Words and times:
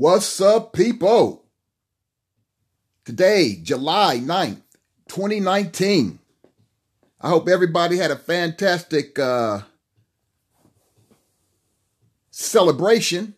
What's 0.00 0.40
up, 0.40 0.72
people? 0.72 1.44
Today, 3.04 3.58
July 3.62 4.16
9th, 4.16 4.62
2019. 5.08 6.18
I 7.20 7.28
hope 7.28 7.50
everybody 7.50 7.98
had 7.98 8.10
a 8.10 8.16
fantastic 8.16 9.18
uh, 9.18 9.60
celebration. 12.30 13.34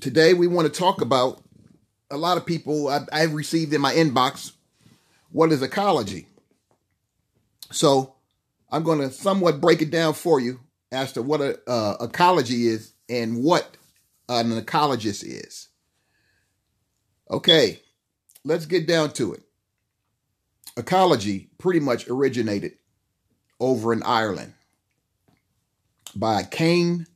Today, 0.00 0.32
we 0.32 0.46
want 0.46 0.72
to 0.72 0.80
talk 0.80 1.02
about 1.02 1.42
a 2.10 2.16
lot 2.16 2.38
of 2.38 2.46
people 2.46 2.88
I've, 2.88 3.06
I've 3.12 3.34
received 3.34 3.74
in 3.74 3.82
my 3.82 3.92
inbox 3.92 4.52
what 5.32 5.52
is 5.52 5.60
Achology. 5.60 6.24
So, 7.70 8.14
I'm 8.70 8.84
going 8.84 9.00
to 9.00 9.10
somewhat 9.10 9.60
break 9.60 9.82
it 9.82 9.90
down 9.90 10.14
for 10.14 10.40
you 10.40 10.60
as 10.90 11.12
to 11.12 11.20
what 11.20 11.42
a, 11.42 11.60
uh, 11.68 12.06
Achology 12.06 12.68
is 12.68 12.94
and 13.10 13.44
what 13.44 13.76
an 14.28 14.60
Achologist 14.60 15.24
is. 15.24 15.68
Okay, 17.30 17.80
let's 18.44 18.66
get 18.66 18.86
down 18.86 19.12
to 19.14 19.34
it. 19.34 19.42
Achology 20.76 21.48
pretty 21.58 21.80
much 21.80 22.08
originated 22.08 22.72
over 23.60 23.92
in 23.92 24.02
Ireland 24.02 24.54
by 26.16 26.42
Kain 26.42 27.06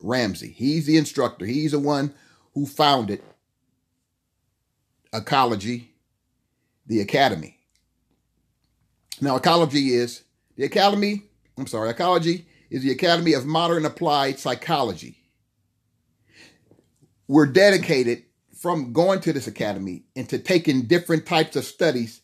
Ramsay. 0.00 0.50
He's 0.50 0.86
the 0.86 0.96
instructor, 0.96 1.46
he's 1.46 1.72
the 1.72 1.78
one 1.78 2.12
who 2.54 2.66
founded 2.66 3.22
Achology, 5.12 5.86
the 6.86 7.00
academy. 7.00 7.58
Now, 9.20 9.38
Achology 9.38 9.90
is 9.90 10.24
the 10.56 10.64
academy, 10.64 11.22
I'm 11.56 11.66
sorry, 11.66 11.92
Achology 11.92 12.44
is 12.68 12.82
the 12.82 12.90
Academy 12.90 13.32
of 13.34 13.46
Modern 13.46 13.84
Applied 13.84 14.38
Psychology. 14.40 15.23
We're 17.26 17.46
dedicated 17.46 18.24
from 18.60 18.92
going 18.92 19.20
to 19.20 19.32
this 19.32 19.46
academy 19.46 20.04
into 20.14 20.38
taking 20.38 20.82
different 20.82 21.26
types 21.26 21.56
of 21.56 21.64
studies 21.64 22.20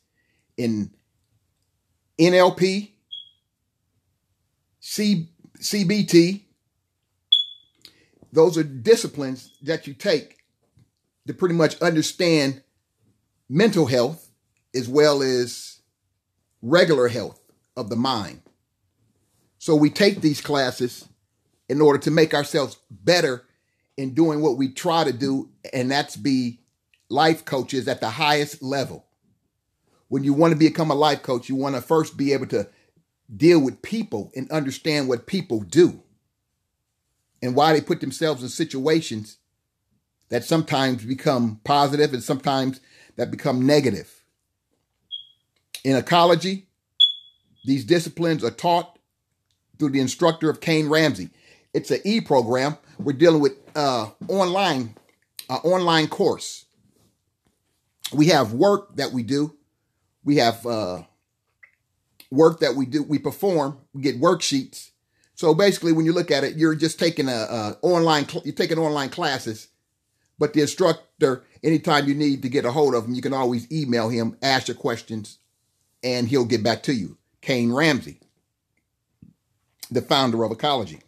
in 0.57 0.91
NLP, 2.19 2.91
C, 4.81 5.29
CBT. 5.59 6.43
Those 8.33 8.57
are 8.59 8.63
disciplines 8.63 9.57
that 9.63 9.87
you 9.87 9.95
take 9.95 10.39
to 11.27 11.35
pretty 11.35 11.55
much 11.55 11.81
understand 11.81 12.63
mental 13.49 13.87
health 13.87 14.31
as 14.75 14.89
well 14.89 15.23
as 15.23 15.81
regular 16.63 17.09
health 17.09 17.41
of 17.77 17.89
the 17.89 17.97
mind. 17.97 18.43
So 19.59 19.75
we 19.75 19.91
take 19.91 20.21
these 20.21 20.41
classes 20.41 21.09
in 21.69 21.81
order 21.81 21.99
to 21.99 22.11
make 22.11 22.35
ourselves 22.35 22.79
better 22.91 23.45
in 24.01 24.15
doing 24.15 24.41
what 24.41 24.57
we 24.57 24.69
try 24.69 25.05
to 25.05 25.13
do, 25.13 25.51
and 25.75 25.91
that's 25.91 26.17
be 26.17 26.61
life 27.11 27.45
coaches 27.45 27.87
at 27.87 28.01
the 28.01 28.09
highest 28.09 28.63
level. 28.63 29.05
When 30.09 30.25
you 30.25 30.33
want 30.33 30.53
to 30.53 30.59
become 30.59 30.91
a 30.91 30.95
life 30.95 31.23
coach, 31.23 31.51
you 31.51 31.55
want 31.55 31.75
to 31.75 31.83
first 31.83 32.17
be 32.17 32.33
able 32.33 32.47
to 32.47 32.67
deal 33.37 33.61
with 33.61 33.83
people 33.83 34.33
and 34.35 34.51
understand 34.51 35.07
what 35.07 35.27
people 35.27 35.61
do 35.61 36.03
and 37.43 37.55
why 37.55 37.75
they 37.75 37.83
put 37.83 38.01
themselves 38.01 38.43
in 38.43 38.49
situations 38.49 39.37
that 40.31 40.45
sometimes 40.45 41.05
become 41.05 41.61
positive 41.63 42.15
and 42.15 42.23
sometimes 42.23 42.81
that 43.17 43.31
become 43.31 43.67
negative. 43.67 44.25
In 45.85 46.01
Achology, 46.01 46.65
these 47.67 47.85
disciplines 47.85 48.43
are 48.43 48.51
taught 48.51 48.99
through 49.79 49.91
the 49.91 50.01
instructor 50.01 50.49
of 50.49 50.61
Kain 50.61 50.89
Ramsay. 50.89 51.29
It's 51.75 51.91
an 51.91 52.01
e 52.05 52.21
program. 52.21 52.79
We're 52.99 53.13
dealing 53.13 53.41
with 53.41 53.60
uh, 53.75 54.11
online, 54.29 54.95
uh, 55.49 55.59
online 55.65 56.09
course. 56.09 56.65
We 58.13 58.27
have 58.27 58.53
work 58.53 58.97
that 58.97 59.13
we 59.13 59.23
do. 59.23 59.55
We 60.25 60.37
have 60.37 60.67
uh, 60.67 61.03
work 62.31 62.61
that 62.61 62.75
we 62.75 62.87
do. 62.87 63.03
We 63.03 63.19
perform. 63.19 63.79
We 63.93 64.03
get 64.03 64.21
worksheets. 64.21 64.91
So 65.35 65.55
basically, 65.55 65.93
when 65.93 66.05
you 66.05 66.13
look 66.13 66.31
at 66.31 66.45
it, 66.45 66.57
you're 66.57 66.75
just 66.75 66.99
taking 66.99 67.29
a, 67.29 67.33
a 67.33 67.79
online. 67.83 68.27
You're 68.45 68.55
taking 68.55 68.79
online 68.79 69.09
classes, 69.09 69.69
but 70.39 70.53
the 70.53 70.61
instructor, 70.61 71.45
anytime 71.63 72.07
you 72.09 72.15
need 72.15 72.43
to 72.43 72.49
get 72.49 72.65
a 72.65 72.73
hold 72.73 72.95
of 72.95 73.07
him, 73.07 73.15
you 73.15 73.23
can 73.23 73.33
always 73.33 73.71
email 73.73 74.09
him, 74.09 74.37
ask 74.43 74.69
your 74.69 74.77
questions, 74.77 75.39
and 76.03 76.29
he'll 76.29 76.45
get 76.45 76.63
back 76.63 76.83
to 76.85 76.93
you. 76.93 77.17
Kain 77.41 77.73
Ramsay, 77.73 78.21
the 79.91 80.03
founder 80.03 80.45
of 80.45 80.53
Achology. 80.53 81.01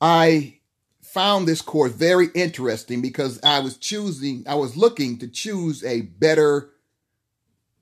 I 0.00 0.58
found 1.02 1.48
this 1.48 1.62
course 1.62 1.92
very 1.92 2.28
interesting 2.34 3.00
because 3.00 3.40
I 3.42 3.60
was 3.60 3.76
choosing, 3.76 4.44
I 4.46 4.54
was 4.54 4.76
looking 4.76 5.18
to 5.18 5.28
choose 5.28 5.82
a 5.82 6.02
better 6.02 6.70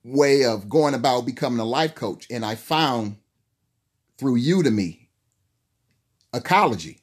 way 0.05 0.45
of 0.45 0.69
going 0.69 0.95
about 0.95 1.27
becoming 1.27 1.59
a 1.59 1.65
life 1.65 1.95
coach. 1.95 2.27
And 2.31 2.45
I 2.45 2.55
found 2.55 3.17
through 4.17 4.41
Udemy 4.41 5.09
Achology. 6.33 6.99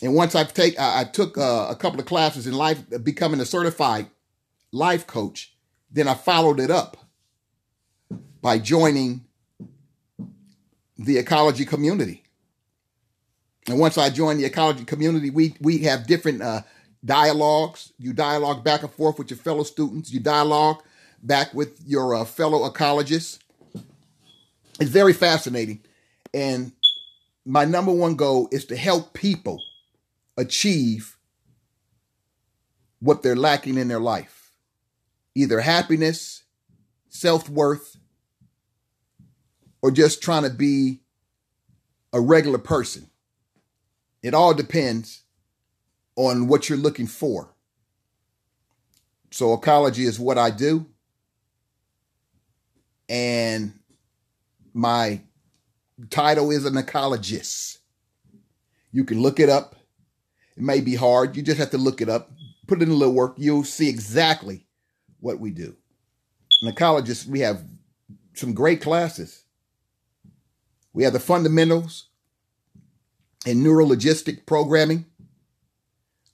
And 0.00 0.14
once 0.14 0.34
I've 0.34 0.54
take, 0.54 0.78
I, 0.78 1.04
took 1.04 1.36
uh, 1.36 1.66
a 1.68 1.74
couple 1.74 1.98
of 1.98 2.06
classes 2.06 2.46
in 2.46 2.54
life, 2.54 2.78
becoming 3.02 3.40
a 3.40 3.44
certified 3.44 4.06
life 4.70 5.06
coach. 5.06 5.54
Then 5.90 6.06
I 6.06 6.14
followed 6.14 6.60
it 6.60 6.70
up 6.70 6.96
by 8.40 8.58
joining 8.58 9.24
the 10.96 11.22
Achology 11.22 11.66
community. 11.66 12.22
And 13.68 13.78
once 13.78 13.98
I 13.98 14.08
joined 14.08 14.40
the 14.40 14.48
Achology 14.48 14.86
community, 14.86 15.28
we 15.30 15.54
we 15.60 15.78
have 15.78 16.06
different 16.06 16.40
uh, 16.40 16.62
dialogues. 17.04 17.92
You 17.98 18.14
dialogue 18.14 18.64
back 18.64 18.82
and 18.82 18.90
forth 18.90 19.18
with 19.18 19.30
your 19.30 19.38
fellow 19.38 19.62
students. 19.62 20.10
You 20.10 20.20
dialogue 20.20 20.82
back 21.22 21.52
with 21.52 21.78
your 21.86 22.14
uh, 22.14 22.24
fellow 22.24 22.68
Achologists. 22.68 23.38
It's 24.80 24.90
very 24.90 25.12
fascinating, 25.12 25.80
and 26.32 26.72
my 27.44 27.66
number 27.66 27.92
one 27.92 28.14
goal 28.14 28.48
is 28.52 28.64
to 28.66 28.76
help 28.76 29.12
people 29.12 29.62
achieve 30.38 31.16
what 33.00 33.22
they're 33.22 33.36
lacking 33.36 33.76
in 33.76 33.88
their 33.88 34.00
life, 34.00 34.52
either 35.34 35.60
happiness, 35.60 36.44
self 37.10 37.50
worth, 37.50 37.96
or 39.82 39.90
just 39.90 40.22
trying 40.22 40.44
to 40.44 40.50
be 40.50 41.00
a 42.14 42.20
regular 42.20 42.58
person. 42.58 43.10
It 44.22 44.34
all 44.34 44.54
depends 44.54 45.22
on 46.16 46.48
what 46.48 46.68
you're 46.68 46.78
looking 46.78 47.06
for. 47.06 47.54
So, 49.30 49.56
Achology 49.56 50.06
is 50.06 50.18
what 50.18 50.38
I 50.38 50.50
do. 50.50 50.86
And 53.08 53.78
my 54.74 55.20
title 56.10 56.50
is 56.50 56.64
an 56.64 56.74
Achologist. 56.74 57.78
You 58.90 59.04
can 59.04 59.20
look 59.20 59.38
it 59.38 59.48
up. 59.48 59.76
It 60.56 60.62
may 60.62 60.80
be 60.80 60.94
hard. 60.94 61.36
You 61.36 61.42
just 61.42 61.58
have 61.58 61.70
to 61.70 61.78
look 61.78 62.00
it 62.00 62.08
up, 62.08 62.30
put 62.66 62.82
in 62.82 62.90
a 62.90 62.94
little 62.94 63.14
work. 63.14 63.34
You'll 63.36 63.64
see 63.64 63.88
exactly 63.88 64.66
what 65.20 65.38
we 65.38 65.50
do. 65.50 65.76
An 66.62 66.72
Achologist, 66.72 67.26
we 67.26 67.40
have 67.40 67.62
some 68.34 68.54
great 68.54 68.80
classes. 68.80 69.44
We 70.92 71.04
have 71.04 71.12
the 71.12 71.20
fundamentals 71.20 72.07
in 73.46 73.62
neurologistic 73.62 74.46
programming. 74.46 75.06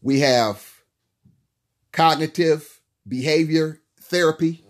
We 0.02 0.20
have 0.20 0.82
cognitive 1.92 2.80
behavior 3.06 3.80
therapy. 4.00 4.64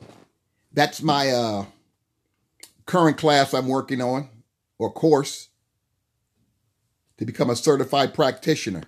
That's 0.73 1.03
my 1.03 1.31
uh, 1.31 1.67
current 2.87 3.17
class 3.17 3.55
I'm 3.55 3.69
working 3.69 4.01
on 4.01 4.29
or 4.79 4.93
course 4.93 5.49
to 7.19 7.25
become 7.25 7.51
a 7.51 7.57
certified 7.57 8.13
practitioner. 8.15 8.83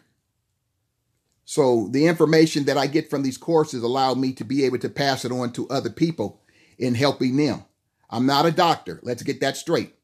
So 1.45 1.89
the 1.93 2.07
information 2.07 2.65
that 2.65 2.77
I 2.77 2.89
get 2.89 3.09
from 3.09 3.23
these 3.23 3.39
courses 3.39 3.83
allow 3.83 4.15
me 4.15 4.33
to 4.33 4.45
be 4.45 4.65
able 4.65 4.79
to 4.79 4.89
pass 4.89 5.25
it 5.25 5.31
on 5.31 5.53
to 5.53 5.69
other 5.69 5.91
people 5.91 6.41
in 6.77 6.97
helping 6.97 7.37
them. 7.37 7.65
I'm 8.11 8.27
not 8.27 8.47
a 8.47 8.51
doctor. 8.51 8.99
Let's 9.03 9.23
get 9.23 9.41
that 9.41 9.57
straight 9.57 9.95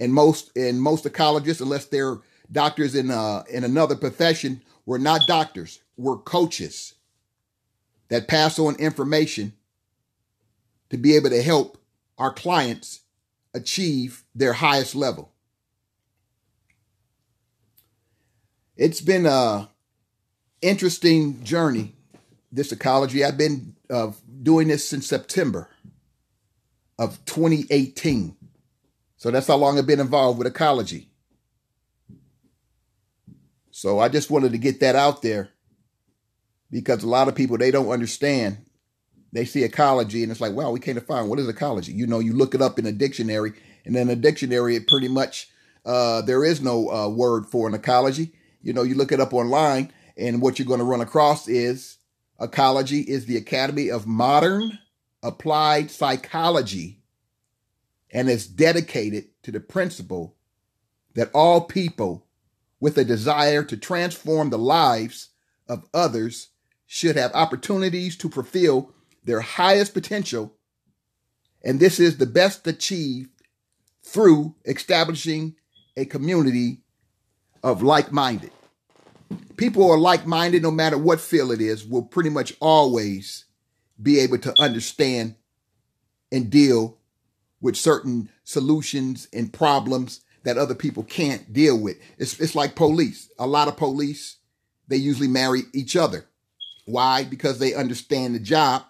and 0.00 0.14
most 0.14 0.56
and 0.56 0.80
most 0.80 1.04
Achologists, 1.04 1.60
unless 1.60 1.84
they're 1.84 2.18
doctors 2.52 2.94
in 2.94 3.10
uh, 3.10 3.44
in 3.50 3.64
another 3.64 3.96
profession, 3.96 4.62
we're 4.86 4.98
not 4.98 5.26
doctors. 5.26 5.80
We're 5.96 6.16
coaches 6.16 6.94
that 8.08 8.28
pass 8.28 8.58
on 8.58 8.76
information 8.76 9.52
to 10.90 10.96
be 10.96 11.14
able 11.16 11.30
to 11.30 11.42
help 11.42 11.78
our 12.18 12.32
clients 12.32 13.00
achieve 13.54 14.24
their 14.34 14.54
highest 14.54 14.94
level. 14.94 15.32
It's 18.76 19.00
been 19.00 19.26
a 19.26 19.68
interesting 20.62 21.42
journey. 21.44 21.94
This 22.52 22.72
Achology. 22.72 23.24
I've 23.24 23.38
been 23.38 23.76
uh, 23.88 24.10
doing 24.42 24.68
this 24.68 24.88
since 24.88 25.06
September 25.06 25.68
of 26.98 27.24
2018. 27.24 28.36
So 29.16 29.30
that's 29.30 29.46
how 29.46 29.56
long 29.56 29.78
I've 29.78 29.86
been 29.86 30.00
involved 30.00 30.38
with 30.38 30.52
Achology. 30.52 31.06
So 33.80 33.98
I 33.98 34.10
just 34.10 34.30
wanted 34.30 34.52
to 34.52 34.58
get 34.58 34.80
that 34.80 34.94
out 34.94 35.22
there 35.22 35.48
because 36.70 37.02
a 37.02 37.08
lot 37.08 37.28
of 37.28 37.34
people 37.34 37.56
they 37.56 37.70
don't 37.70 37.88
understand. 37.88 38.58
They 39.32 39.46
see 39.46 39.66
Achology 39.66 40.22
and 40.22 40.30
it's 40.30 40.42
like, 40.42 40.52
wow, 40.52 40.70
we 40.70 40.80
can't 40.80 40.98
define 40.98 41.28
what 41.30 41.38
is 41.38 41.48
Achology. 41.48 41.94
You 41.94 42.06
know, 42.06 42.18
you 42.18 42.34
look 42.34 42.54
it 42.54 42.60
up 42.60 42.78
in 42.78 42.84
a 42.84 42.92
dictionary, 42.92 43.54
and 43.86 43.96
in 43.96 44.10
a 44.10 44.16
dictionary, 44.16 44.76
it 44.76 44.86
pretty 44.86 45.08
much 45.08 45.48
uh, 45.86 46.20
there 46.20 46.44
is 46.44 46.60
no 46.60 46.90
uh, 46.90 47.08
word 47.08 47.46
for 47.46 47.66
an 47.66 47.72
Achology. 47.72 48.32
You 48.60 48.74
know, 48.74 48.82
you 48.82 48.96
look 48.96 49.12
it 49.12 49.20
up 49.20 49.32
online, 49.32 49.90
and 50.14 50.42
what 50.42 50.58
you're 50.58 50.68
going 50.68 50.80
to 50.80 50.84
run 50.84 51.00
across 51.00 51.48
is 51.48 51.96
Achology 52.38 53.02
is 53.06 53.24
the 53.24 53.38
Academy 53.38 53.90
of 53.90 54.06
Modern 54.06 54.78
Applied 55.22 55.90
Psychology, 55.90 57.00
and 58.10 58.28
it's 58.28 58.46
dedicated 58.46 59.28
to 59.44 59.50
the 59.50 59.60
principle 59.60 60.36
that 61.14 61.30
all 61.32 61.62
people 61.62 62.26
with 62.80 62.96
a 62.96 63.04
desire 63.04 63.62
to 63.62 63.76
transform 63.76 64.50
the 64.50 64.58
lives 64.58 65.28
of 65.68 65.84
others 65.94 66.48
should 66.86 67.16
have 67.16 67.30
opportunities 67.34 68.16
to 68.16 68.28
fulfill 68.28 68.92
their 69.22 69.40
highest 69.40 69.94
potential. 69.94 70.54
And 71.62 71.78
this 71.78 72.00
is 72.00 72.16
the 72.16 72.26
best 72.26 72.66
achieved 72.66 73.30
through 74.02 74.56
establishing 74.64 75.54
a 75.96 76.04
community 76.06 76.80
of 77.62 77.82
like 77.82 78.10
minded. 78.10 78.50
People 79.56 79.84
who 79.84 79.90
are 79.90 79.98
like 79.98 80.26
minded, 80.26 80.62
no 80.62 80.70
matter 80.70 80.96
what 80.96 81.20
field 81.20 81.52
it 81.52 81.60
is, 81.60 81.86
will 81.86 82.02
pretty 82.02 82.30
much 82.30 82.54
always 82.60 83.44
be 84.02 84.18
able 84.18 84.38
to 84.38 84.58
understand 84.58 85.36
and 86.32 86.50
deal 86.50 86.98
with 87.60 87.76
certain 87.76 88.30
solutions 88.42 89.28
and 89.32 89.52
problems 89.52 90.22
that 90.42 90.58
other 90.58 90.74
people 90.74 91.02
can't 91.02 91.52
deal 91.52 91.78
with. 91.78 91.98
It's, 92.18 92.38
it's 92.40 92.54
like 92.54 92.74
police. 92.74 93.30
A 93.38 93.46
lot 93.46 93.68
of 93.68 93.76
police, 93.76 94.36
they 94.88 94.96
usually 94.96 95.28
marry 95.28 95.62
each 95.74 95.96
other. 95.96 96.26
Why? 96.86 97.24
Because 97.24 97.58
they 97.58 97.74
understand 97.74 98.34
the 98.34 98.40
job. 98.40 98.84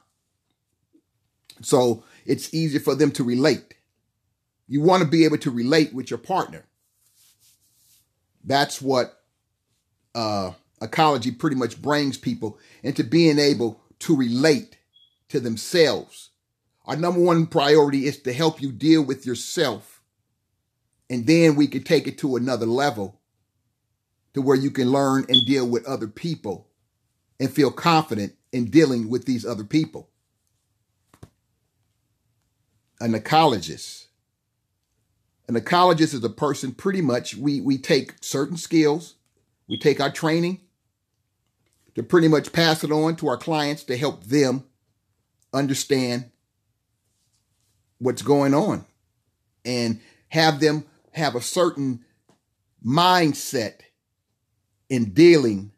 So 1.62 2.04
it's 2.24 2.54
easier 2.54 2.80
for 2.80 2.94
them 2.94 3.10
to 3.12 3.24
relate. 3.24 3.74
You 4.68 4.80
want 4.80 5.02
to 5.02 5.08
be 5.08 5.24
able 5.24 5.38
to 5.38 5.50
relate 5.50 5.92
with 5.92 6.10
your 6.10 6.18
partner. 6.18 6.64
That's 8.44 8.80
what 8.80 9.20
uh, 10.14 10.52
Achology 10.80 11.36
pretty 11.36 11.56
much 11.56 11.82
brings 11.82 12.16
people 12.16 12.58
into 12.82 13.04
being 13.04 13.38
able 13.38 13.80
to 14.00 14.16
relate 14.16 14.78
to 15.28 15.40
themselves. 15.40 16.30
Our 16.86 16.96
number 16.96 17.20
one 17.20 17.46
priority 17.46 18.06
is 18.06 18.18
to 18.22 18.32
help 18.32 18.62
you 18.62 18.72
deal 18.72 19.02
with 19.02 19.26
yourself 19.26 19.89
and 21.10 21.26
then 21.26 21.56
we 21.56 21.66
can 21.66 21.82
take 21.82 22.06
it 22.06 22.16
to 22.18 22.36
another 22.36 22.64
level 22.64 23.20
to 24.32 24.40
where 24.40 24.56
you 24.56 24.70
can 24.70 24.92
learn 24.92 25.26
and 25.28 25.44
deal 25.44 25.68
with 25.68 25.84
other 25.84 26.06
people 26.06 26.68
and 27.40 27.50
feel 27.50 27.72
confident 27.72 28.34
in 28.52 28.66
dealing 28.66 29.10
with 29.10 29.24
these 29.24 29.44
other 29.44 29.64
people. 29.64 30.08
An 33.00 33.12
Achologist. 33.12 34.06
An 35.48 35.56
Achologist 35.56 36.14
is 36.14 36.22
a 36.22 36.30
person 36.30 36.72
pretty 36.72 37.00
much 37.00 37.34
we 37.34 37.60
we 37.60 37.76
take 37.76 38.14
certain 38.20 38.56
skills, 38.56 39.16
we 39.68 39.76
take 39.76 40.00
our 40.00 40.12
training 40.12 40.60
to 41.96 42.04
pretty 42.04 42.28
much 42.28 42.52
pass 42.52 42.84
it 42.84 42.92
on 42.92 43.16
to 43.16 43.26
our 43.26 43.36
clients 43.36 43.82
to 43.84 43.96
help 43.96 44.24
them 44.24 44.62
understand 45.52 46.30
what's 47.98 48.22
going 48.22 48.54
on 48.54 48.84
and 49.64 50.00
have 50.28 50.60
them 50.60 50.84
have 51.12 51.34
a 51.34 51.40
certain 51.40 52.04
mindset 52.84 53.80
in 54.88 55.12
dealing 55.12 55.72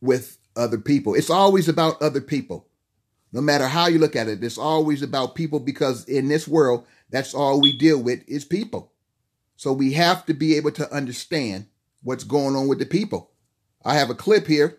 with 0.00 0.38
other 0.56 0.78
people. 0.78 1.14
It's 1.14 1.30
always 1.30 1.68
about 1.68 2.00
other 2.02 2.20
people. 2.20 2.66
No 3.32 3.40
matter 3.40 3.66
how 3.66 3.86
you 3.86 3.98
look 3.98 4.14
at 4.14 4.28
it, 4.28 4.44
it's 4.44 4.58
always 4.58 5.02
about 5.02 5.34
people 5.34 5.58
because 5.58 6.04
in 6.04 6.28
this 6.28 6.46
world, 6.46 6.86
that's 7.10 7.34
all 7.34 7.60
we 7.60 7.76
deal 7.76 8.02
with 8.02 8.22
is 8.28 8.44
people. 8.44 8.92
So 9.56 9.72
we 9.72 9.92
have 9.92 10.26
to 10.26 10.34
be 10.34 10.56
able 10.56 10.72
to 10.72 10.92
understand 10.92 11.66
what's 12.02 12.24
going 12.24 12.56
on 12.56 12.68
with 12.68 12.78
the 12.78 12.86
people. 12.86 13.30
I 13.84 13.94
have 13.94 14.10
a 14.10 14.14
clip 14.14 14.46
here. 14.46 14.78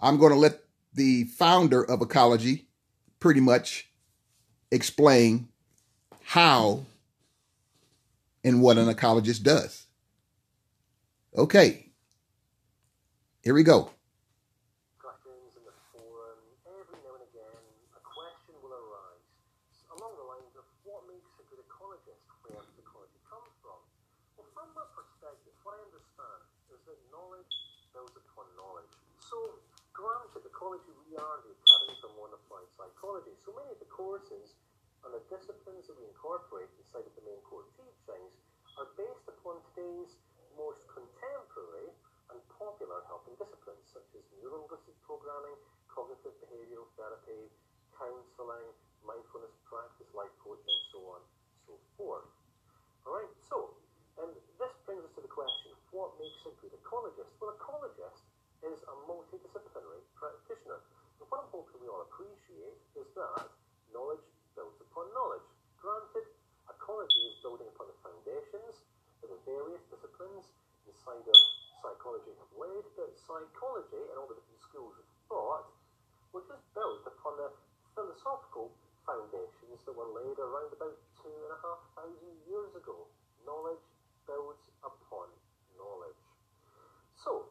I'm 0.00 0.18
going 0.18 0.32
to 0.32 0.38
let 0.38 0.60
the 0.94 1.24
founder 1.24 1.82
of 1.82 2.00
Achology 2.00 2.66
pretty 3.20 3.40
much 3.40 3.90
explain 4.70 5.48
how 6.22 6.84
in 8.44 8.60
what 8.60 8.78
an 8.78 8.92
Achologist 8.92 9.42
does. 9.42 9.86
Okay, 11.36 11.92
here 13.42 13.54
we 13.54 13.62
go. 13.62 13.90
Questions 14.98 15.54
in 15.54 15.62
the 15.68 15.76
forum, 15.92 16.40
every 16.66 16.98
now 17.04 17.14
and 17.18 17.26
again, 17.28 17.62
a 17.94 18.02
question 18.02 18.54
will 18.64 18.74
arise 18.74 19.26
along 19.94 20.16
the 20.16 20.26
lines 20.26 20.54
of 20.56 20.64
what 20.82 21.04
makes 21.06 21.28
a 21.38 21.44
good 21.52 21.60
Achologist, 21.68 22.24
where 22.46 22.58
Achology 22.58 23.20
comes 23.28 23.52
from. 23.60 23.78
Well, 24.40 24.48
from 24.56 24.68
my 24.74 24.86
perspective, 24.96 25.52
what 25.62 25.76
I 25.78 25.80
understand 25.92 26.40
is 26.72 26.80
that 26.88 26.98
knowledge 27.12 27.54
builds 27.92 28.16
upon 28.16 28.48
knowledge. 28.56 28.94
So, 29.20 29.36
granted, 29.92 30.48
Achology, 30.48 30.94
we 31.06 31.18
are 31.18 31.36
the 31.44 31.52
Academy 31.52 31.94
for 32.00 32.10
Applied 32.32 32.70
Psychology, 32.74 33.36
so 33.44 33.52
many 33.52 33.68
of 33.74 33.78
the 33.78 33.90
courses 33.92 34.56
and 35.04 35.10
the 35.14 35.22
disciplines 35.30 35.86
that 35.86 35.96
we 35.98 36.06
incorporate 36.08 36.70
inside 36.80 37.06
of 37.06 37.14
the 37.14 37.24
main 37.26 37.38
core 37.46 37.66
teachings 37.78 38.34
are 38.78 38.88
based 38.98 39.26
upon 39.30 39.58
today's 39.72 40.18
most 40.58 40.82
contemporary 40.90 41.90
and 42.34 42.38
popular 42.58 43.02
helping 43.06 43.34
disciplines 43.38 43.84
such 43.90 44.08
as 44.18 44.22
neuro-linguistic 44.42 44.94
programming, 45.06 45.54
cognitive 45.88 46.34
behavioral 46.42 46.86
therapy, 46.98 47.48
counseling, 47.94 48.68
mindfulness 49.06 49.54
practice, 49.64 50.06
life 50.12 50.34
coaching, 50.42 50.66
and 50.66 50.86
so 50.92 51.00
on 51.14 51.20
and 51.22 51.30
so 51.66 51.74
forth. 51.96 52.28
Alright, 53.06 53.32
so 53.48 53.78
and 54.18 54.34
this 54.58 54.74
brings 54.82 55.06
us 55.06 55.14
to 55.14 55.22
the 55.22 55.30
question, 55.30 55.70
what 55.94 56.10
makes 56.18 56.42
a 56.42 56.50
good 56.58 56.74
Achologist? 56.74 57.30
Well, 57.38 57.54
Achologist 57.54 58.18
is 58.66 58.78
a 58.82 58.94
multidisciplinary 59.06 60.02
practitioner. 60.18 60.82
And 61.22 61.24
what 61.30 61.46
I'm 61.46 61.50
hoping 61.54 61.78
we 61.78 61.86
all 61.86 62.02
appreciate 62.02 62.82
is 62.98 63.06
that 63.14 63.46
knowledge 63.94 64.26
builds 64.58 64.74
upon 64.82 65.06
knowledge. 65.14 65.46
Granted, 65.78 66.26
Achology 66.66 67.22
is 67.30 67.38
building 67.46 67.70
upon 67.70 67.94
the 67.94 67.98
foundations 68.02 68.82
that 69.22 69.30
the 69.30 69.38
various 69.46 69.86
disciplines 69.86 70.50
inside 70.90 71.22
of 71.22 71.38
psychology 71.78 72.34
have 72.42 72.52
laid, 72.58 72.82
but 72.98 73.14
psychology 73.22 74.02
and 74.02 74.18
all 74.18 74.26
the 74.26 74.34
different 74.34 74.62
schools 74.66 74.98
of 74.98 75.06
thought 75.30 75.70
were 76.34 76.42
just 76.50 76.66
built 76.74 77.06
upon 77.06 77.38
the 77.38 77.54
philosophical 77.94 78.74
foundations 79.06 79.78
that 79.86 79.94
were 79.94 80.10
laid 80.10 80.42
around 80.42 80.74
about 80.74 80.98
two 81.22 81.30
and 81.30 81.54
a 81.54 81.60
half 81.62 81.80
thousand 81.94 82.34
years 82.50 82.74
ago. 82.74 83.06
Knowledge 83.46 83.86
builds 84.28 84.60
upon 84.84 85.32
knowledge. 85.80 86.20
So, 87.16 87.48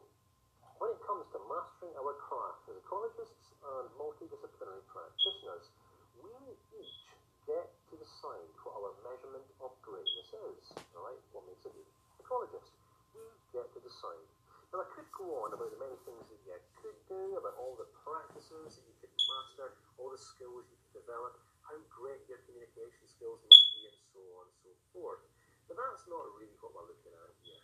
when 0.78 0.94
it 0.94 1.02
comes 1.02 1.26
to 1.34 1.42
mastering 1.50 1.90
our 1.98 2.14
craft 2.22 2.70
as 2.70 2.78
Achologists 2.86 3.50
and 3.58 3.90
multidisciplinary 3.98 4.86
practitioners, 4.86 5.66
we 6.22 6.30
each 6.78 7.02
get 7.50 7.66
to 7.90 7.98
decide 7.98 8.46
what 8.62 8.78
our 8.78 8.94
measurement 9.02 9.48
of 9.58 9.74
greatness 9.82 10.30
is. 10.30 10.62
Alright, 10.94 11.18
what 11.34 11.50
makes 11.50 11.66
Achologist? 12.28 12.76
We 13.16 13.24
get 13.56 13.64
to 13.72 13.80
decide. 13.80 14.28
Now, 14.68 14.84
I 14.84 14.88
could 14.92 15.08
go 15.16 15.48
on 15.48 15.56
about 15.56 15.72
the 15.72 15.80
many 15.80 15.96
things 16.04 16.28
that 16.28 16.40
you 16.44 16.60
could 16.76 16.98
do, 17.08 17.40
about 17.40 17.56
all 17.56 17.72
the 17.80 17.88
practices 18.04 18.76
that 18.76 18.84
you 18.84 18.92
could 19.00 19.08
master, 19.28 19.68
all 20.00 20.10
the 20.10 20.20
skills 20.20 20.64
you 20.68 20.76
could 20.88 21.04
develop, 21.04 21.36
how 21.64 21.76
great 21.92 22.24
your 22.26 22.40
communication 22.48 23.04
skills 23.08 23.40
must 23.44 23.64
be, 23.76 23.80
and 23.88 23.98
so 24.12 24.20
on 24.40 24.44
and 24.48 24.56
so 24.64 24.70
forth. 24.96 25.22
But 25.68 25.76
that's 25.76 26.04
not 26.08 26.24
really 26.40 26.56
what 26.64 26.72
we're 26.72 26.88
looking 26.88 27.12
at 27.12 27.32
here. 27.44 27.62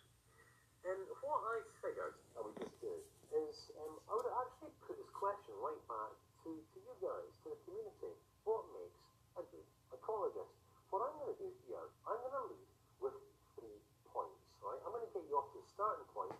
And 0.85 1.01
what 1.25 1.41
I 1.41 1.65
figured 1.81 2.13
I 2.37 2.45
would 2.45 2.53
just 2.61 2.77
do 2.77 2.93
is 3.33 3.73
um, 3.81 3.97
I 4.05 4.13
would 4.13 4.29
actually 4.45 4.73
put 4.85 5.01
this 5.01 5.09
question 5.09 5.57
right 5.57 5.81
back 5.89 6.13
to, 6.45 6.49
to 6.53 6.77
you 6.77 6.93
guys, 7.01 7.33
to 7.41 7.49
the 7.49 7.59
community. 7.65 8.13
What 8.45 8.69
makes 8.77 9.01
a 9.41 9.41
good 9.49 9.65
Achologist? 9.89 10.53
What 10.93 11.01
I'm 11.01 11.17
going 11.17 11.33
to 11.33 11.39
do 11.41 11.49
here, 11.65 11.81
I'm 12.05 12.21
going 12.21 12.37
to 12.37 12.45
lead 12.53 12.69
with 13.01 13.17
three 13.57 13.81
points, 14.05 14.45
right? 14.61 14.77
I'm 14.85 14.93
going 14.93 15.01
to 15.01 15.09
get 15.09 15.25
you 15.25 15.33
off 15.33 15.49
to 15.57 15.57
the 15.57 15.69
starting 15.73 16.05
point, 16.13 16.37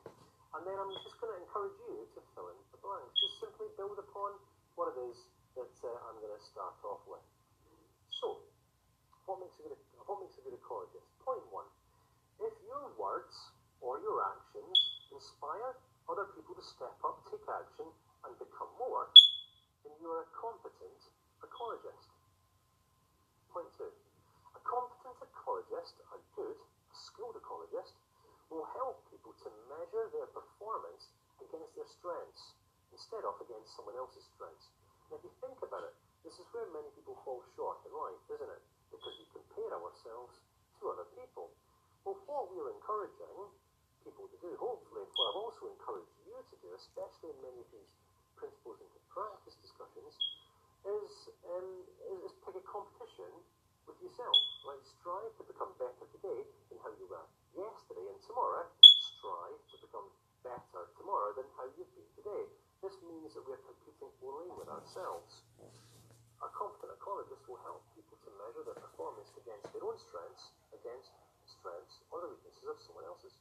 and 0.53 0.61
then 0.61 0.77
I'm 0.77 0.93
just 1.01 1.17
going 1.17 1.33
to 1.33 1.39
encourage 1.41 1.73
you 1.89 2.05
to 2.13 2.19
fill 2.37 2.53
in 2.53 2.57
the 2.69 2.77
blanks. 2.85 3.09
Just 3.17 3.41
simply 3.41 3.73
build 3.73 3.97
upon 3.97 4.37
what 4.77 4.93
it 4.93 4.99
is 5.09 5.17
that 5.55 5.71
uh, 5.87 6.07
I'm 6.11 6.19
going 6.19 6.35
to 6.35 6.43
start 6.43 6.75
off 6.83 6.99
with. 7.07 7.23
So, 8.11 8.43
what 9.23 9.39
makes 9.39 9.55
a 9.63 9.71
good 9.71 9.79
what 10.03 10.19
makes 10.19 10.35
a 10.35 10.43
good 10.43 10.55
Achologist? 10.59 11.07
Point 11.23 11.43
one: 11.47 11.67
if 12.43 12.51
your 12.67 12.91
words 12.99 13.55
or 13.79 14.03
your 14.03 14.19
actions 14.35 14.75
inspire 15.15 15.79
other 16.11 16.27
people 16.35 16.59
to 16.59 16.63
step 16.63 16.93
up, 17.07 17.23
take 17.31 17.43
action, 17.47 17.87
and 18.27 18.31
become 18.35 18.69
more, 18.75 19.07
then 19.87 19.95
you 20.03 20.11
are 20.11 20.27
a 20.27 20.29
competent 20.35 20.99
Achologist. 21.39 22.11
Point 23.55 23.71
two. 23.79 23.91
A 24.59 24.61
competent 24.67 25.15
Achologist, 25.23 25.95
a 26.11 26.19
good, 26.35 26.59
a 26.59 26.95
skilled 26.95 27.39
Achologist, 27.39 27.95
will 28.51 28.67
help 28.75 29.07
people 29.07 29.31
to 29.39 29.47
measure 29.71 30.11
their 30.11 30.27
performance 30.35 31.15
against 31.39 31.71
their 31.79 31.87
strengths 31.87 32.59
instead 32.95 33.27
of 33.27 33.35
against 33.43 33.75
someone 33.75 33.99
else's 33.99 34.23
strengths. 34.31 34.71
And 35.11 35.19
if 35.19 35.27
you 35.27 35.33
think 35.43 35.59
about 35.59 35.83
it, 35.83 35.95
this 36.23 36.39
is 36.39 36.47
where 36.55 36.65
many 36.71 36.87
people 36.95 37.19
fall 37.27 37.43
short 37.53 37.83
in 37.83 37.91
life, 37.91 38.23
isn't 38.31 38.51
it? 38.55 38.63
Because 38.89 39.13
we 39.19 39.27
compare 39.35 39.75
ourselves 39.75 40.39
to 40.79 40.83
other 40.89 41.05
people. 41.11 41.51
Well, 42.07 42.17
what 42.25 42.49
we're 42.55 42.71
encouraging 42.71 43.51
people 44.07 44.31
to 44.31 44.37
do, 44.39 44.55
hopefully, 44.55 45.03
what 45.03 45.25
I've 45.29 45.41
also 45.43 45.63
encouraged 45.75 46.15
you 46.23 46.39
to 46.39 46.55
do, 46.63 46.69
especially 46.71 47.35
in 47.35 47.39
many 47.43 47.59
of 47.61 47.69
these 47.75 47.91
principles 48.39 48.79
into 48.79 48.99
practice 49.11 49.59
discussions, 49.59 50.13
is, 50.87 51.11
um, 51.51 51.69
is 52.23 52.31
pick 52.45 52.55
a 52.55 52.63
competition 52.63 53.29
with 53.85 53.97
yourself. 54.01 54.37
Like 54.65 54.81
strive 54.97 55.33
to 55.37 55.43
become 55.45 55.73
better 55.77 56.05
today 56.09 56.41
than 56.73 56.77
how 56.81 56.89
you 56.97 57.05
were 57.05 57.25
yesterday, 57.53 58.05
and 58.09 58.19
tomorrow 58.25 58.65
strive 58.81 59.61
to 59.61 59.75
become 59.81 60.09
better 60.41 60.81
tomorrow 60.97 61.33
than 61.37 61.45
how 61.57 61.65
you've 61.77 61.89
been 61.93 62.09
today. 62.17 62.45
This 62.85 62.97
means 63.09 63.33
that 63.33 63.41
we're 63.49 63.61
competing 63.65 64.13
only 64.21 64.53
with 64.53 64.64
ourselves. 64.75 65.47
A 66.43 66.49
competent 66.51 66.91
Achologist 66.99 67.47
will 67.47 67.63
help 67.63 67.81
people 67.95 68.19
to 68.27 68.29
measure 68.35 68.63
their 68.67 68.79
performance 68.79 69.31
against 69.39 69.71
their 69.71 69.83
own 69.87 69.95
strengths, 69.95 70.51
against 70.75 71.15
strengths 71.47 72.03
or 72.11 72.27
the 72.27 72.29
weaknesses 72.35 72.67
of 72.67 72.77
someone 72.83 73.07
else's. 73.07 73.39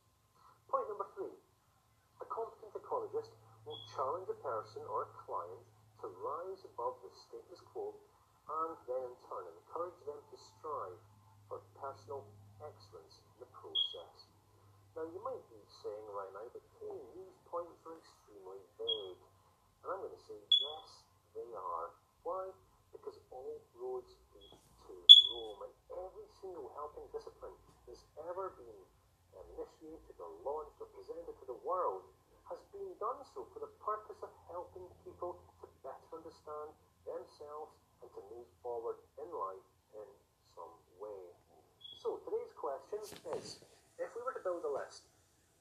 Point 0.70 0.86
number 0.86 1.10
three. 1.18 1.34
A 2.22 2.26
competent 2.30 2.72
Achologist 2.78 3.34
will 3.66 3.80
challenge 3.98 4.30
a 4.30 4.38
person 4.38 4.86
or 4.86 5.10
a 5.10 5.10
client 5.26 5.64
to 6.00 6.06
rise 6.22 6.62
above 6.70 7.02
the 7.02 7.10
status 7.10 7.58
quo 7.74 7.96
and 8.44 8.76
then 8.84 9.02
in 9.08 9.16
turn 9.24 9.44
encourage 9.48 9.98
them 10.04 10.20
to 10.28 10.36
strive 10.36 11.00
for 11.48 11.64
personal 11.80 12.28
excellence 12.60 13.16
in 13.24 13.36
the 13.40 13.50
process. 13.56 14.28
Now 14.92 15.08
you 15.08 15.20
might 15.24 15.42
be 15.48 15.58
saying 15.82 16.06
right 16.12 16.28
now, 16.36 16.46
but 16.52 16.62
these 16.78 17.36
points 17.48 17.80
are 17.88 17.96
extremely 17.98 18.60
vague. 18.78 19.22
And 19.82 19.88
I'm 19.90 20.00
going 20.00 20.12
to 20.12 20.24
say, 20.28 20.38
yes, 20.38 20.86
they 21.34 21.50
are. 21.50 21.88
Why? 22.22 22.52
Because 22.92 23.18
all 23.32 23.58
roads 23.76 24.12
lead 24.32 24.54
to 24.54 24.92
Rome, 25.32 25.60
and 25.66 25.74
every 26.44 26.52
single 26.52 26.76
helping 26.76 27.08
discipline 27.08 27.56
that's 27.88 28.04
ever 28.28 28.52
been 28.60 28.80
initiated 29.56 30.12
or 30.20 30.28
launched 30.44 30.76
or 30.76 30.92
presented 30.92 31.32
to 31.40 31.46
the 31.48 31.56
world 31.64 32.04
has 32.52 32.60
been 32.68 32.92
done 33.00 33.16
so 33.32 33.48
for 33.56 33.64
the 33.64 33.72
purpose 33.80 34.20
of 34.20 34.28
helping 34.52 34.84
people 35.08 35.40
to 35.64 35.66
better 35.80 36.04
understand 36.12 36.68
themselves 37.08 37.72
and 38.04 38.12
to 38.12 38.20
move 38.28 38.44
forward 38.60 39.00
in 39.16 39.24
life 39.32 39.68
in 39.96 40.08
some 40.52 40.74
way. 41.00 41.32
So 42.04 42.20
today's 42.28 42.52
question 42.52 43.00
is, 43.40 43.64
if 43.96 44.12
we 44.12 44.20
were 44.20 44.36
to 44.36 44.44
build 44.44 44.68
a 44.68 44.72
list 44.84 45.08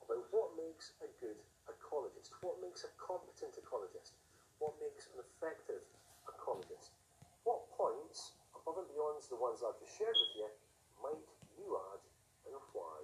about 0.03 0.27
what 0.35 0.51
makes 0.59 0.99
a 0.99 1.07
good 1.23 1.39
Achologist, 1.71 2.35
what 2.43 2.59
makes 2.59 2.83
a 2.83 2.91
competent 2.99 3.55
Achologist, 3.55 4.19
what 4.59 4.75
makes 4.83 5.07
an 5.15 5.23
effective 5.23 5.79
Achologist, 6.27 6.91
what 7.47 7.71
points, 7.71 8.35
above 8.51 8.83
and 8.83 8.91
beyond 8.91 9.23
the 9.31 9.39
ones 9.39 9.63
I've 9.63 9.79
just 9.79 9.95
shared 9.95 10.19
with 10.19 10.35
you, 10.43 10.51
might 11.03 11.19
you 11.59 11.67
add 11.75 12.01
and 12.47 12.59
why? 12.71 13.03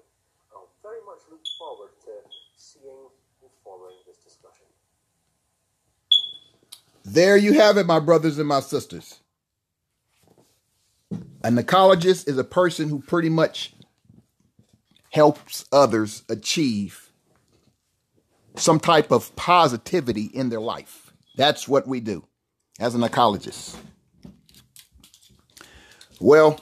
I'll 0.51 0.67
very 0.83 0.99
much 1.05 1.19
look 1.29 1.41
forward 1.57 1.89
to 2.05 2.11
seeing 2.55 3.09
and 3.41 3.51
following 3.63 3.95
this 4.07 4.17
discussion. 4.17 4.65
There 7.05 7.37
you 7.37 7.53
have 7.53 7.77
it, 7.77 7.85
my 7.85 7.99
brothers 7.99 8.37
and 8.37 8.47
my 8.47 8.59
sisters. 8.59 9.19
An 11.43 11.57
Achologist 11.57 12.27
is 12.27 12.37
a 12.37 12.43
person 12.43 12.89
who 12.89 13.01
pretty 13.01 13.29
much 13.29 13.73
helps 15.11 15.65
others 15.71 16.23
achieve 16.29 17.11
some 18.55 18.79
type 18.79 19.11
of 19.11 19.35
positivity 19.35 20.25
in 20.25 20.49
their 20.49 20.59
life. 20.59 21.13
That's 21.35 21.67
what 21.67 21.87
we 21.87 21.99
do 21.99 22.25
as 22.79 22.93
an 22.93 23.01
Achologist. 23.01 23.77
Well, 26.19 26.59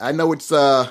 I 0.00 0.12
know 0.12 0.32
it's 0.32 0.52
uh 0.52 0.90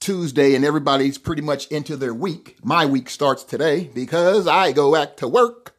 Tuesday 0.00 0.54
and 0.54 0.64
everybody's 0.64 1.18
pretty 1.18 1.42
much 1.42 1.66
into 1.68 1.96
their 1.96 2.14
week. 2.14 2.56
My 2.62 2.86
week 2.86 3.10
starts 3.10 3.44
today 3.44 3.90
because 3.94 4.46
I 4.46 4.72
go 4.72 4.92
back 4.92 5.16
to 5.18 5.28
work 5.28 5.74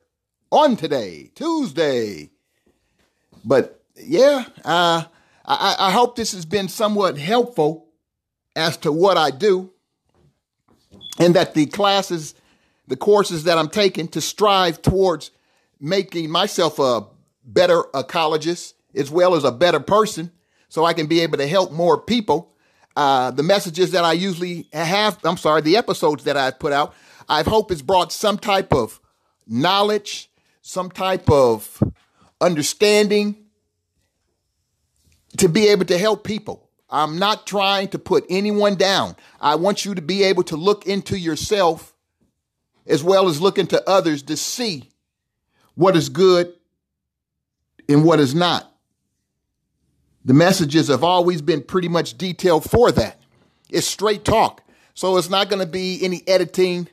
on 0.51 0.75
today, 0.75 1.31
Tuesday. 1.35 2.31
But 3.45 3.83
yeah, 3.95 4.45
uh, 4.65 5.03
I, 5.45 5.75
I 5.79 5.91
hope 5.91 6.15
this 6.15 6.33
has 6.33 6.45
been 6.45 6.67
somewhat 6.67 7.17
helpful 7.17 7.88
as 8.55 8.77
to 8.77 8.91
what 8.91 9.17
I 9.17 9.31
do 9.31 9.71
and 11.17 11.35
that 11.35 11.53
the 11.53 11.65
classes, 11.65 12.35
the 12.88 12.97
courses 12.97 13.45
that 13.45 13.57
I'm 13.57 13.69
taking 13.69 14.07
to 14.09 14.21
strive 14.21 14.81
towards 14.81 15.31
making 15.79 16.29
myself 16.29 16.79
a 16.79 17.07
better 17.43 17.83
Achologist 17.93 18.73
as 18.95 19.09
well 19.09 19.35
as 19.35 19.43
a 19.43 19.51
better 19.51 19.79
person 19.79 20.31
so 20.67 20.85
I 20.85 20.93
can 20.93 21.07
be 21.07 21.21
able 21.21 21.38
to 21.38 21.47
help 21.47 21.71
more 21.71 21.99
people 21.99 22.53
uh, 22.96 23.31
the 23.31 23.43
messages 23.43 23.91
that 23.91 24.03
I 24.03 24.13
usually 24.13 24.67
have, 24.74 25.19
I'm 25.24 25.38
sorry, 25.38 25.62
the 25.62 25.77
episodes 25.77 26.24
that 26.25 26.38
I've 26.38 26.60
put 26.60 26.74
out, 26.74 26.93
I 27.27 27.43
hope 27.43 27.72
it's 27.72 27.81
brought 27.81 28.12
some 28.12 28.38
type 28.38 28.74
of 28.74 29.00
knowledge, 29.48 30.29
some 30.62 30.89
type 30.89 31.29
of 31.29 31.81
understanding 32.41 33.36
to 35.38 35.48
be 35.48 35.67
able 35.67 35.86
to 35.86 35.98
help 35.98 36.24
people. 36.24 36.69
I'm 36.89 37.19
not 37.19 37.46
trying 37.46 37.89
to 37.89 38.00
put 38.00 38.25
anyone 38.29 38.75
down. 38.75 39.15
I 39.39 39.55
want 39.55 39.86
you 39.86 39.93
to 39.93 40.01
be 40.01 40.24
able 40.24 40.43
to 40.43 40.55
look 40.55 40.88
into 40.88 41.17
yourself 41.17 41.93
as 42.88 43.03
well 43.03 43.29
as 43.29 43.39
look 43.39 43.60
into 43.60 43.88
others 43.88 44.24
to 44.24 44.36
see 44.36 44.89
what 45.75 45.96
is 45.96 46.10
good 46.10 46.51
and 47.88 48.03
what 48.03 48.19
is 48.19 48.34
not. 48.34 48.72
The 50.25 50.33
messages 50.33 50.89
have 50.89 51.03
always 51.03 51.41
been 51.41 51.61
pretty 51.63 51.88
much 51.88 52.17
detailed 52.17 52.69
for 52.69 52.91
that. 52.91 53.19
It's 53.69 53.88
straight 53.88 54.25
talk. 54.25 54.61
So 54.93 55.17
it's 55.17 55.29
not 55.29 55.49
going 55.49 55.61
to 55.61 55.71
be 55.71 56.03
any 56.03 56.27
editing 56.27 56.89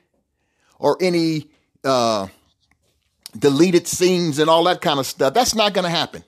or 0.78 0.96
any 1.00 1.50
uh, 1.82 2.28
deleted 3.36 3.86
scenes 3.86 4.38
and 4.38 4.48
all 4.48 4.64
that 4.64 4.80
kind 4.80 5.00
of 5.00 5.06
stuff. 5.06 5.34
That's 5.34 5.54
not 5.54 5.74
going 5.74 5.84
to 5.84 5.90
happen. 5.90 6.22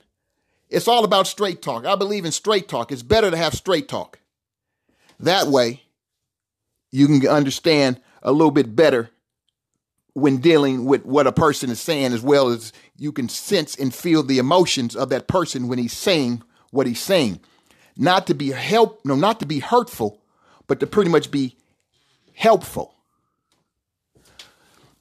It's 0.68 0.88
all 0.88 1.04
about 1.04 1.26
straight 1.26 1.62
talk. 1.62 1.86
I 1.86 1.94
believe 1.94 2.24
in 2.24 2.32
straight 2.32 2.68
talk. 2.68 2.92
It's 2.92 3.02
better 3.02 3.30
to 3.30 3.36
have 3.36 3.54
straight 3.54 3.88
talk. 3.88 4.18
That 5.20 5.46
way, 5.46 5.82
you 6.90 7.06
can 7.06 7.26
understand 7.28 8.00
a 8.22 8.32
little 8.32 8.50
bit 8.50 8.74
better 8.74 9.10
when 10.14 10.38
dealing 10.38 10.84
with 10.84 11.04
what 11.04 11.26
a 11.26 11.32
person 11.32 11.70
is 11.70 11.80
saying, 11.80 12.12
as 12.12 12.22
well 12.22 12.48
as 12.48 12.72
you 12.96 13.12
can 13.12 13.28
sense 13.28 13.76
and 13.76 13.94
feel 13.94 14.22
the 14.22 14.38
emotions 14.38 14.96
of 14.96 15.10
that 15.10 15.28
person 15.28 15.68
when 15.68 15.78
he's 15.78 15.96
saying 15.96 16.42
what 16.70 16.86
he's 16.86 17.00
saying. 17.00 17.40
Not 17.96 18.26
to 18.28 18.34
be 18.34 18.50
help, 18.50 19.04
no, 19.04 19.14
not 19.14 19.40
to 19.40 19.46
be 19.46 19.58
hurtful, 19.58 20.20
but 20.66 20.80
to 20.80 20.86
pretty 20.86 21.10
much 21.10 21.30
be 21.30 21.56
helpful. 22.34 22.94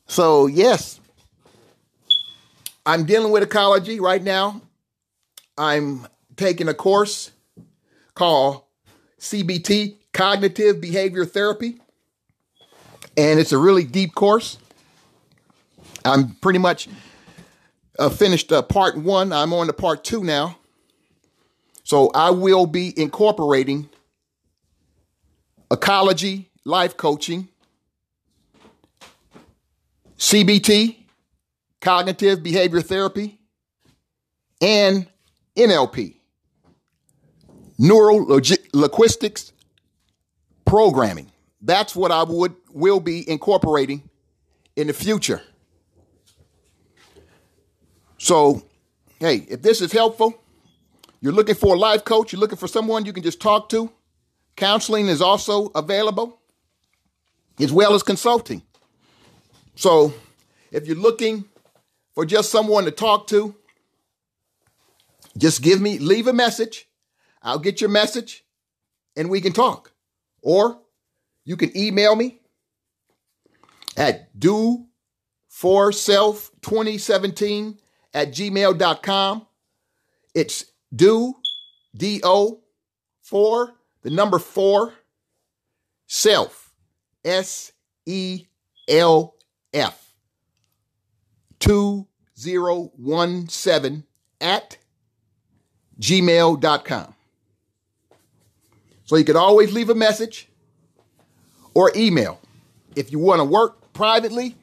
So, 0.07 0.47
yes, 0.47 0.99
I'm 2.85 3.05
dealing 3.05 3.31
with 3.31 3.47
Achology 3.47 3.99
right 3.99 4.23
now. 4.23 4.61
I'm 5.57 6.07
taking 6.37 6.67
a 6.69 6.73
course 6.73 7.31
called 8.15 8.63
CBT, 9.19 9.97
Cognitive 10.13 10.79
Behavior 10.79 11.25
Therapy. 11.25 11.79
And 13.17 13.39
it's 13.39 13.51
a 13.51 13.57
really 13.57 13.83
deep 13.83 14.15
course. 14.15 14.57
I'm 16.05 16.35
pretty 16.35 16.59
much 16.59 16.87
uh, 17.99 18.09
finished 18.09 18.51
uh, 18.51 18.61
part 18.61 18.95
one. 18.97 19.33
I'm 19.33 19.53
on 19.53 19.67
to 19.67 19.73
part 19.73 20.03
two 20.03 20.23
now. 20.23 20.57
So 21.87 22.11
I 22.13 22.31
will 22.31 22.65
be 22.65 22.93
incorporating 22.99 23.87
Achology, 25.71 26.47
life 26.65 26.97
coaching, 26.97 27.47
CBT, 30.17 30.97
cognitive 31.79 32.43
behavior 32.43 32.81
therapy, 32.81 33.39
and 34.59 35.07
NLP, 35.55 36.15
neuro 37.79 38.41
linguistics 38.73 39.53
programming. 40.65 41.31
That's 41.61 41.95
what 41.95 42.11
I 42.11 42.23
would 42.23 42.53
will 42.73 42.99
be 42.99 43.29
incorporating 43.29 44.09
in 44.75 44.87
the 44.87 44.93
future. 44.93 45.41
So, 48.17 48.65
hey, 49.21 49.45
if 49.47 49.61
this 49.61 49.79
is 49.79 49.93
helpful, 49.93 50.37
you're 51.27 51.35
looking 51.35 51.55
for 51.55 51.75
a 51.75 51.77
life 51.77 52.05
coach, 52.05 52.31
you're 52.31 52.39
looking 52.39 52.57
for 52.57 52.69
someone 52.69 53.05
you 53.05 53.11
can 53.11 53.21
just 53.21 53.41
talk 53.41 53.67
to. 53.67 53.91
Counseling 54.55 55.09
is 55.09 55.21
also 55.21 55.67
available, 55.75 56.39
as 57.59 57.69
well 57.69 57.93
as 57.93 58.01
consulting. 58.01 58.61
So 59.75 60.13
if 60.71 60.87
you're 60.87 60.95
looking 60.95 61.43
for 62.15 62.25
just 62.25 62.49
someone 62.49 62.85
to 62.85 62.91
talk 62.91 63.27
to, 63.27 63.53
just 65.37 65.61
give 65.61 65.81
me, 65.81 65.97
leave 65.99 66.27
a 66.27 66.33
message. 66.33 66.87
I'll 67.43 67.59
get 67.59 67.81
your 67.81 67.89
message 67.89 68.45
and 69.17 69.29
we 69.29 69.41
can 69.41 69.51
talk. 69.51 69.91
Or 70.41 70.79
you 71.43 71.57
can 71.57 71.75
email 71.75 72.15
me 72.15 72.39
at 73.97 74.39
do 74.39 74.85
for 75.49 75.91
self 75.91 76.51
2017 76.61 77.77
at 78.13 78.29
gmail.com. 78.29 79.45
It's 80.33 80.63
do, 80.97 81.35
D 81.95 82.19
O, 82.23 82.59
for 83.21 83.75
the 84.01 84.09
number 84.09 84.39
four, 84.39 84.95
self, 86.07 86.73
S 87.23 87.71
E 88.05 88.47
L 88.87 89.35
F, 89.73 90.13
2017 91.59 94.03
at 94.39 94.77
gmail.com. 95.99 97.13
So 99.05 99.15
you 99.15 99.23
can 99.23 99.37
always 99.37 99.71
leave 99.71 99.89
a 99.89 99.95
message 99.95 100.47
or 101.73 101.91
email. 101.95 102.39
If 102.95 103.11
you 103.11 103.19
want 103.19 103.39
to 103.39 103.45
work 103.45 103.93
privately, 103.93 104.55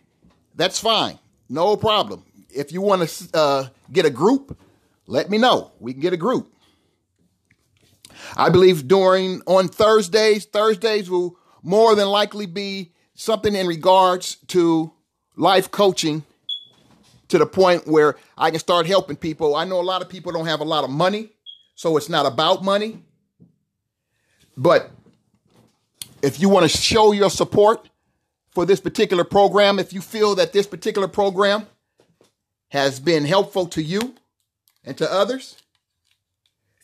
that's 0.55 0.79
fine. 0.79 1.19
No 1.49 1.77
problem. 1.77 2.25
If 2.51 2.73
you 2.73 2.81
want 2.81 3.09
to 3.09 3.37
uh, 3.37 3.67
get 3.93 4.05
a 4.05 4.11
group, 4.11 4.57
let 5.07 5.31
me 5.31 5.39
know. 5.39 5.73
We 5.81 5.93
can 5.93 6.01
get 6.01 6.13
a 6.13 6.19
group. 6.19 6.53
I 8.37 8.49
believe 8.49 8.89
during 8.89 9.43
on 9.47 9.69
Thursdays, 9.69 10.47
Thursdays 10.47 11.11
will 11.11 11.37
more 11.63 11.95
than 11.95 12.09
likely 12.09 12.47
be 12.47 12.93
something 13.15 13.55
in 13.55 13.67
regards 13.67 14.37
to 14.49 14.93
life 15.37 15.71
coaching 15.71 16.25
to 17.29 17.39
the 17.39 17.47
point 17.47 17.87
where 17.87 18.17
I 18.37 18.51
can 18.51 18.61
start 18.61 18.87
helping 18.87 19.17
people. 19.17 19.55
I 19.55 19.65
know 19.65 19.81
a 19.81 19.83
lot 19.83 20.03
of 20.03 20.09
people 20.09 20.33
don't 20.33 20.47
have 20.47 20.61
a 20.61 20.65
lot 20.65 20.85
of 20.85 20.91
money, 20.91 21.31
so 21.75 21.97
it's 21.97 22.09
not 22.09 22.27
about 22.27 22.63
money. 22.63 23.03
But 24.57 24.91
if 26.23 26.41
you 26.41 26.49
want 26.49 26.71
to 26.71 26.77
show 26.77 27.13
your 27.13 27.31
support 27.31 27.89
for 28.51 28.65
this 28.65 28.81
particular 28.81 29.25
program, 29.25 29.79
if 29.79 29.93
you 29.93 30.01
feel 30.01 30.35
that 30.37 30.53
this 30.53 30.67
particular 30.67 31.09
program 31.09 31.67
has 32.69 33.01
been 33.01 33.25
helpful 33.25 33.67
to 33.67 33.83
you 33.83 34.15
and 34.85 34.97
to 34.99 35.11
others, 35.11 35.57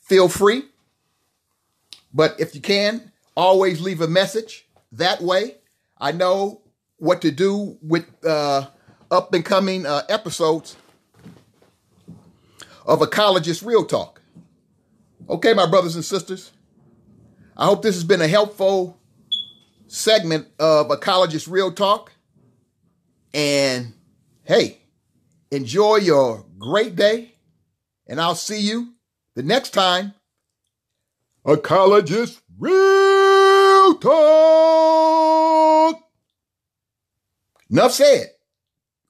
feel 0.02 0.28
free. 0.28 0.64
But 2.12 2.38
if 2.40 2.54
you 2.54 2.60
can, 2.60 3.12
always 3.36 3.80
leave 3.80 4.00
a 4.00 4.08
message 4.08 4.66
that 4.92 5.20
way. 5.20 5.56
I 5.98 6.12
know 6.12 6.62
what 6.96 7.22
to 7.22 7.30
do 7.30 7.78
with 7.82 8.06
uh, 8.24 8.66
up 9.10 9.32
and 9.34 9.44
coming 9.44 9.86
uh, 9.86 10.02
episodes 10.08 10.76
of 12.86 13.00
Achologist 13.00 13.64
Real 13.64 13.84
Talk. 13.84 14.20
Okay, 15.28 15.54
my 15.54 15.66
brothers 15.66 15.94
and 15.94 16.04
sisters. 16.04 16.50
I 17.56 17.66
hope 17.66 17.82
this 17.82 17.94
has 17.94 18.04
been 18.04 18.20
a 18.20 18.28
helpful 18.28 18.98
segment 19.86 20.48
of 20.58 20.88
Achologist 20.88 21.50
Real 21.50 21.70
Talk. 21.70 22.12
And 23.32 23.92
hey, 24.44 24.78
enjoy 25.50 25.96
your 25.96 26.44
great 26.58 26.96
day. 26.96 27.34
And 28.10 28.20
I'll 28.20 28.34
see 28.34 28.60
you 28.60 28.94
the 29.36 29.44
next 29.44 29.70
time. 29.70 30.14
Achologist 31.46 32.40
Real 32.58 33.94
Talk. 34.00 35.30
Enough 37.70 37.92
said. 37.92 38.26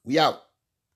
We 0.05 0.19
out. 0.19 0.43